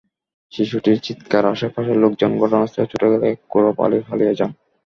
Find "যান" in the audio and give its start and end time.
4.39-4.51